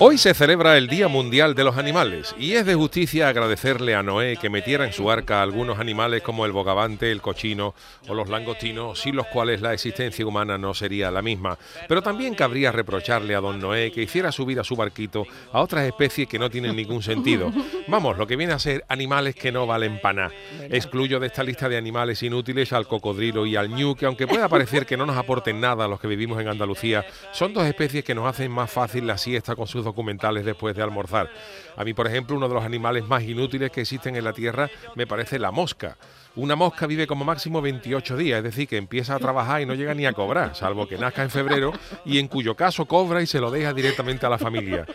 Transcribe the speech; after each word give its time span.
Hoy 0.00 0.16
se 0.16 0.32
celebra 0.32 0.76
el 0.76 0.86
Día 0.86 1.08
Mundial 1.08 1.56
de 1.56 1.64
los 1.64 1.76
Animales 1.76 2.32
y 2.38 2.52
es 2.52 2.64
de 2.64 2.76
justicia 2.76 3.28
agradecerle 3.28 3.96
a 3.96 4.02
Noé 4.04 4.36
que 4.36 4.48
metiera 4.48 4.84
en 4.84 4.92
su 4.92 5.10
arca 5.10 5.42
algunos 5.42 5.80
animales 5.80 6.22
como 6.22 6.46
el 6.46 6.52
bogavante, 6.52 7.10
el 7.10 7.20
cochino 7.20 7.74
o 8.06 8.14
los 8.14 8.28
langostinos, 8.28 9.00
sin 9.00 9.16
los 9.16 9.26
cuales 9.26 9.60
la 9.60 9.72
existencia 9.72 10.24
humana 10.24 10.56
no 10.56 10.72
sería 10.72 11.10
la 11.10 11.20
misma. 11.20 11.58
Pero 11.88 12.00
también 12.00 12.36
cabría 12.36 12.70
reprocharle 12.70 13.34
a 13.34 13.40
don 13.40 13.58
Noé 13.58 13.90
que 13.90 14.04
hiciera 14.04 14.30
subir 14.30 14.60
a 14.60 14.64
su 14.64 14.76
barquito 14.76 15.26
a 15.52 15.60
otras 15.62 15.84
especies 15.84 16.28
que 16.28 16.38
no 16.38 16.48
tienen 16.48 16.76
ningún 16.76 17.02
sentido. 17.02 17.50
Vamos, 17.88 18.16
lo 18.18 18.26
que 18.28 18.36
viene 18.36 18.52
a 18.52 18.60
ser 18.60 18.84
animales 18.88 19.34
que 19.34 19.50
no 19.50 19.66
valen 19.66 20.00
pana. 20.00 20.30
Excluyo 20.70 21.18
de 21.18 21.26
esta 21.26 21.42
lista 21.42 21.68
de 21.68 21.76
animales 21.76 22.22
inútiles 22.22 22.72
al 22.72 22.86
cocodrilo 22.86 23.46
y 23.46 23.56
al 23.56 23.68
ñu, 23.70 23.96
que 23.96 24.06
aunque 24.06 24.28
pueda 24.28 24.48
parecer 24.48 24.86
que 24.86 24.96
no 24.96 25.06
nos 25.06 25.16
aporten 25.16 25.60
nada 25.60 25.86
a 25.86 25.88
los 25.88 25.98
que 25.98 26.06
vivimos 26.06 26.40
en 26.40 26.46
Andalucía, 26.46 27.04
son 27.32 27.52
dos 27.52 27.66
especies 27.66 28.04
que 28.04 28.14
nos 28.14 28.28
hacen 28.28 28.52
más 28.52 28.70
fácil 28.70 29.04
la 29.04 29.18
siesta 29.18 29.56
con 29.56 29.66
sus 29.66 29.87
documentales 29.88 30.44
después 30.44 30.76
de 30.76 30.82
almorzar. 30.82 31.30
A 31.76 31.84
mí, 31.84 31.94
por 31.94 32.06
ejemplo, 32.06 32.36
uno 32.36 32.48
de 32.48 32.54
los 32.54 32.64
animales 32.64 33.06
más 33.06 33.22
inútiles 33.22 33.70
que 33.70 33.80
existen 33.80 34.16
en 34.16 34.24
la 34.24 34.32
Tierra 34.32 34.70
me 34.94 35.06
parece 35.06 35.38
la 35.38 35.50
mosca. 35.50 35.96
Una 36.36 36.56
mosca 36.56 36.86
vive 36.86 37.06
como 37.06 37.24
máximo 37.24 37.60
28 37.60 38.16
días, 38.16 38.38
es 38.38 38.44
decir, 38.44 38.68
que 38.68 38.76
empieza 38.76 39.14
a 39.14 39.18
trabajar 39.18 39.60
y 39.60 39.66
no 39.66 39.74
llega 39.74 39.94
ni 39.94 40.06
a 40.06 40.12
cobrar, 40.12 40.54
salvo 40.54 40.86
que 40.86 40.96
nazca 40.96 41.22
en 41.22 41.30
febrero 41.30 41.72
y 42.04 42.18
en 42.18 42.28
cuyo 42.28 42.54
caso 42.54 42.86
cobra 42.86 43.20
y 43.22 43.26
se 43.26 43.40
lo 43.40 43.50
deja 43.50 43.72
directamente 43.72 44.24
a 44.26 44.28
la 44.28 44.38
familia. 44.38 44.86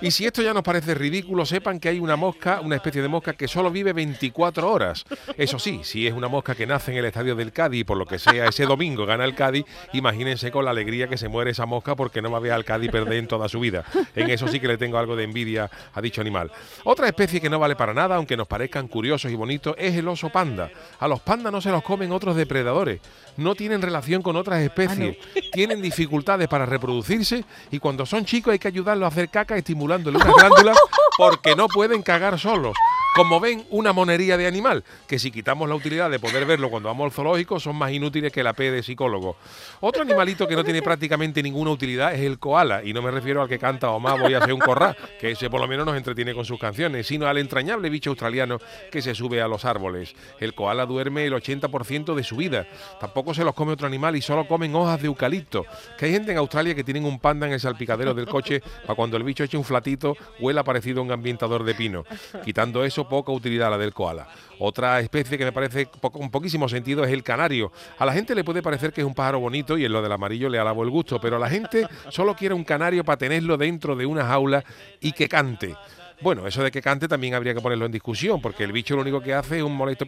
Y 0.00 0.10
si 0.10 0.26
esto 0.26 0.42
ya 0.42 0.54
nos 0.54 0.62
parece 0.62 0.94
ridículo, 0.94 1.46
sepan 1.46 1.80
que 1.80 1.88
hay 1.88 1.98
una 1.98 2.16
mosca, 2.16 2.60
una 2.60 2.76
especie 2.76 3.02
de 3.02 3.08
mosca 3.08 3.32
que 3.32 3.48
solo 3.48 3.70
vive 3.70 3.92
24 3.92 4.70
horas. 4.70 5.04
Eso 5.36 5.58
sí, 5.58 5.80
si 5.82 6.06
es 6.06 6.14
una 6.14 6.28
mosca 6.28 6.54
que 6.54 6.66
nace 6.66 6.92
en 6.92 6.98
el 6.98 7.04
estadio 7.04 7.34
del 7.34 7.52
Cádiz 7.52 7.80
y 7.80 7.84
por 7.84 7.96
lo 7.96 8.06
que 8.06 8.18
sea 8.18 8.46
ese 8.46 8.66
domingo 8.66 9.06
gana 9.06 9.24
el 9.24 9.34
Cádiz, 9.34 9.64
imagínense 9.92 10.50
con 10.50 10.64
la 10.64 10.70
alegría 10.70 11.08
que 11.08 11.16
se 11.16 11.28
muere 11.28 11.50
esa 11.50 11.66
mosca 11.66 11.96
porque 11.96 12.22
no 12.22 12.30
va 12.30 12.38
a 12.38 12.40
ver 12.40 12.52
al 12.52 12.64
Cádiz 12.64 12.90
perder 12.90 13.18
en 13.18 13.26
toda 13.26 13.48
su 13.48 13.60
vida. 13.60 13.84
En 14.14 14.30
eso 14.30 14.48
sí 14.48 14.60
que 14.60 14.68
le 14.68 14.78
tengo 14.78 14.98
algo 14.98 15.16
de 15.16 15.24
envidia 15.24 15.70
a 15.94 16.00
dicho 16.00 16.20
animal. 16.20 16.50
Otra 16.84 17.06
especie 17.06 17.40
que 17.40 17.50
no 17.50 17.58
vale 17.58 17.76
para 17.76 17.94
nada, 17.94 18.16
aunque 18.16 18.36
nos 18.36 18.46
parezcan 18.46 18.88
curiosos 18.88 19.30
y 19.30 19.34
bonitos, 19.34 19.74
es 19.78 19.94
el 19.96 20.08
oso 20.08 20.30
panda. 20.30 20.70
A 21.00 21.08
los 21.08 21.20
pandas 21.20 21.52
no 21.52 21.60
se 21.60 21.70
los 21.70 21.82
comen 21.82 22.12
otros 22.12 22.36
depredadores, 22.36 23.00
no 23.36 23.54
tienen 23.54 23.82
relación 23.82 24.22
con 24.22 24.36
otras 24.36 24.60
especies, 24.60 25.16
tienen 25.52 25.82
dificultades 25.82 26.48
para 26.48 26.66
reproducirse 26.66 27.44
y 27.70 27.78
cuando 27.78 28.06
son 28.06 28.24
chicos 28.24 28.52
hay 28.52 28.58
que 28.58 28.68
ayudarlos 28.68 29.04
a 29.04 29.08
hacer 29.08 29.28
caca 29.28 29.56
estimulándole 29.56 30.18
unas 30.18 30.34
glándulas 30.34 30.78
porque 31.16 31.56
no 31.56 31.68
pueden 31.68 32.02
cagar 32.02 32.38
solos. 32.38 32.76
Como 33.14 33.40
ven, 33.40 33.66
una 33.68 33.92
monería 33.92 34.38
de 34.38 34.46
animal, 34.46 34.84
que 35.06 35.18
si 35.18 35.30
quitamos 35.30 35.68
la 35.68 35.74
utilidad 35.74 36.10
de 36.10 36.18
poder 36.18 36.46
verlo 36.46 36.70
cuando 36.70 36.88
vamos 36.88 37.04
al 37.04 37.12
zoológico, 37.12 37.60
son 37.60 37.76
más 37.76 37.92
inútiles 37.92 38.32
que 38.32 38.42
la 38.42 38.54
P 38.54 38.70
de 38.70 38.82
psicólogo. 38.82 39.36
Otro 39.80 40.00
animalito 40.00 40.48
que 40.48 40.56
no 40.56 40.64
tiene 40.64 40.80
prácticamente 40.80 41.42
ninguna 41.42 41.72
utilidad 41.72 42.14
es 42.14 42.22
el 42.22 42.38
koala, 42.38 42.82
y 42.82 42.94
no 42.94 43.02
me 43.02 43.10
refiero 43.10 43.42
al 43.42 43.50
que 43.50 43.58
canta 43.58 43.90
o 43.90 44.00
más 44.00 44.18
voy 44.18 44.32
a 44.32 44.38
hacer 44.38 44.54
un 44.54 44.60
corral, 44.60 44.96
que 45.20 45.32
ese 45.32 45.50
por 45.50 45.60
lo 45.60 45.68
menos 45.68 45.84
nos 45.84 45.94
entretiene 45.94 46.32
con 46.32 46.46
sus 46.46 46.58
canciones, 46.58 47.06
sino 47.06 47.26
al 47.26 47.36
entrañable 47.36 47.90
bicho 47.90 48.08
australiano 48.08 48.58
que 48.90 49.02
se 49.02 49.14
sube 49.14 49.42
a 49.42 49.46
los 49.46 49.66
árboles. 49.66 50.14
El 50.40 50.54
koala 50.54 50.86
duerme 50.86 51.26
el 51.26 51.34
80% 51.34 52.14
de 52.14 52.24
su 52.24 52.36
vida, 52.36 52.66
tampoco 52.98 53.34
se 53.34 53.44
los 53.44 53.54
come 53.54 53.72
otro 53.72 53.86
animal 53.86 54.16
y 54.16 54.22
solo 54.22 54.48
comen 54.48 54.74
hojas 54.74 55.02
de 55.02 55.08
eucalipto, 55.08 55.66
que 55.98 56.06
hay 56.06 56.12
gente 56.12 56.32
en 56.32 56.38
Australia 56.38 56.74
que 56.74 56.82
tienen 56.82 57.04
un 57.04 57.20
panda 57.20 57.46
en 57.46 57.52
el 57.52 57.60
salpicadero 57.60 58.14
del 58.14 58.24
coche 58.24 58.62
para 58.86 58.94
cuando 58.94 59.18
el 59.18 59.22
bicho 59.22 59.44
eche 59.44 59.58
un 59.58 59.64
flatito 59.64 60.16
huela 60.40 60.64
parecido 60.64 61.00
a 61.00 61.04
un 61.04 61.12
ambientador 61.12 61.62
de 61.64 61.74
pino. 61.74 62.04
Quitando 62.42 62.82
eso, 62.82 63.01
poca 63.08 63.32
utilidad 63.32 63.70
la 63.70 63.78
del 63.78 63.92
koala. 63.92 64.28
Otra 64.58 65.00
especie 65.00 65.36
que 65.36 65.44
me 65.44 65.52
parece 65.52 65.86
con 65.86 66.30
poquísimo 66.30 66.68
sentido 66.68 67.04
es 67.04 67.12
el 67.12 67.22
canario. 67.22 67.72
A 67.98 68.06
la 68.06 68.12
gente 68.12 68.34
le 68.34 68.44
puede 68.44 68.62
parecer 68.62 68.92
que 68.92 69.00
es 69.00 69.06
un 69.06 69.14
pájaro 69.14 69.40
bonito 69.40 69.76
y 69.76 69.84
en 69.84 69.92
lo 69.92 70.02
del 70.02 70.12
amarillo 70.12 70.48
le 70.48 70.58
alabo 70.58 70.84
el 70.84 70.90
gusto, 70.90 71.20
pero 71.20 71.38
la 71.38 71.48
gente 71.48 71.86
solo 72.10 72.36
quiere 72.36 72.54
un 72.54 72.64
canario 72.64 73.04
para 73.04 73.16
tenerlo 73.16 73.56
dentro 73.56 73.96
de 73.96 74.06
una 74.06 74.24
jaula 74.24 74.64
y 75.00 75.12
que 75.12 75.28
cante. 75.28 75.74
Bueno, 76.22 76.46
eso 76.46 76.62
de 76.62 76.70
que 76.70 76.80
cante 76.80 77.08
también 77.08 77.34
habría 77.34 77.54
que 77.54 77.60
ponerlo 77.60 77.86
en 77.86 77.92
discusión, 77.92 78.40
porque 78.40 78.64
el 78.64 78.72
bicho 78.72 78.94
lo 78.94 79.02
único 79.02 79.20
que 79.20 79.34
hace 79.34 79.58
es 79.58 79.62
un 79.62 79.74
molesto 79.74 80.06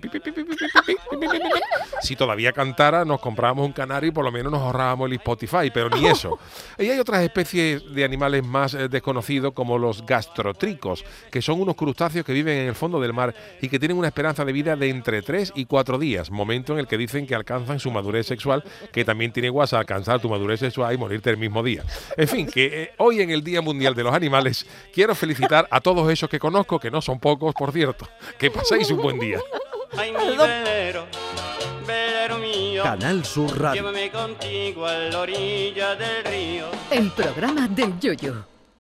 si 2.02 2.16
todavía 2.16 2.52
cantara, 2.52 3.04
nos 3.04 3.20
comprábamos 3.20 3.66
un 3.66 3.72
canario 3.72 4.08
y 4.10 4.12
por 4.12 4.24
lo 4.24 4.30
menos 4.30 4.52
nos 4.52 4.60
ahorrábamos 4.60 5.06
el 5.06 5.14
Spotify, 5.14 5.70
pero 5.72 5.88
ni 5.88 6.06
eso. 6.06 6.38
Y 6.78 6.88
hay 6.88 6.98
otras 6.98 7.22
especies 7.22 7.82
de 7.94 8.04
animales 8.04 8.44
más 8.44 8.74
eh, 8.74 8.88
desconocidos, 8.88 9.54
como 9.54 9.78
los 9.78 10.04
gastrotricos, 10.04 11.04
que 11.30 11.40
son 11.40 11.60
unos 11.60 11.76
crustáceos 11.76 12.24
que 12.24 12.32
viven 12.32 12.58
en 12.58 12.68
el 12.68 12.74
fondo 12.74 13.00
del 13.00 13.12
mar 13.12 13.34
y 13.60 13.68
que 13.68 13.78
tienen 13.78 13.96
una 13.96 14.08
esperanza 14.08 14.44
de 14.44 14.52
vida 14.52 14.76
de 14.76 14.90
entre 14.90 15.22
3 15.22 15.52
y 15.56 15.64
4 15.64 15.98
días, 15.98 16.30
momento 16.30 16.74
en 16.74 16.80
el 16.80 16.86
que 16.86 16.98
dicen 16.98 17.26
que 17.26 17.34
alcanzan 17.34 17.80
su 17.80 17.90
madurez 17.90 18.26
sexual, 18.26 18.62
que 18.92 19.04
también 19.04 19.32
tiene 19.32 19.46
igual 19.46 19.64
a 19.72 19.78
alcanzar 19.78 20.20
tu 20.20 20.28
madurez 20.28 20.60
sexual 20.60 20.92
y 20.92 20.98
morirte 20.98 21.30
el 21.30 21.38
mismo 21.38 21.62
día. 21.62 21.84
En 22.16 22.28
fin, 22.28 22.46
que 22.46 22.82
eh, 22.82 22.90
hoy 22.98 23.22
en 23.22 23.30
el 23.30 23.42
Día 23.42 23.62
Mundial 23.62 23.94
de 23.94 24.02
los 24.02 24.14
Animales 24.14 24.66
quiero 24.92 25.14
felicitar 25.14 25.66
a 25.70 25.80
todos 25.80 26.03
esos 26.10 26.28
que 26.28 26.38
conozco, 26.38 26.78
que 26.78 26.90
no 26.90 27.00
son 27.02 27.18
pocos, 27.20 27.54
por 27.54 27.72
cierto. 27.72 28.08
Que 28.38 28.50
paséis 28.50 28.90
un 28.90 28.98
buen 29.02 29.18
día. 29.18 29.38
Ay, 29.96 30.12
mi 30.12 30.36
velero, 30.36 31.06
velero 31.86 32.38
mío, 32.38 32.82
Canal 32.82 33.24
Sur 33.24 33.60
Radio. 33.60 33.82
llévame 33.82 34.10
contigo 34.10 34.86
a 34.86 34.94
la 34.94 35.20
orilla 35.20 35.94
del 35.94 36.24
río. 36.24 36.66
El 36.90 37.10
programa 37.12 37.68
del 37.68 37.98
Yoyo. 38.00 38.44